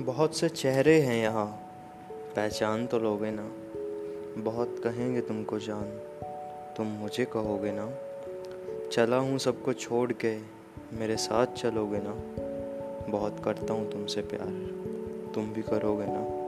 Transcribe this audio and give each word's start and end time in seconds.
बहुत 0.00 0.36
से 0.36 0.48
चेहरे 0.48 1.00
हैं 1.00 1.22
यहाँ। 1.22 1.46
पहचान 2.36 2.86
तो 2.86 2.98
लोगे 2.98 3.30
ना। 3.30 3.50
बहुत 4.40 4.80
कहेंगे 4.84 5.20
तुमको 5.20 5.58
जान। 5.58 5.84
तुम 6.76 6.86
मुझे 6.86 7.24
कहोगे 7.24 7.72
ना। 7.72 7.90
चला 8.92 9.16
हूँ 9.16 9.38
सबको 9.38 9.72
छोड़ 9.72 10.12
के। 10.12 10.38
मेरे 10.92 11.16
साथ 11.16 11.46
चलोगे 11.46 11.98
ना। 12.02 12.14
बहुत 13.10 13.44
करता 13.44 13.72
हूँ 13.72 13.92
तुमसे 13.92 14.20
प्यार। 14.20 14.46
तुम 15.34 15.52
भी 15.52 15.62
करोगे 15.62 16.06
ना। 16.08 16.39